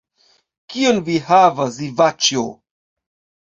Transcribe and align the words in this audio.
Kion 0.75 1.03
vi 1.11 1.19
havas 1.29 1.79
Ivaĉjo? 1.91 2.49